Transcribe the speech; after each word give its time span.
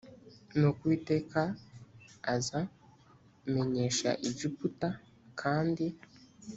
nuko 0.57 0.81
uwiteka 0.85 1.41
az 2.33 2.47
menyesha 3.53 4.11
egiputa 4.27 4.89
kandi 5.41 5.85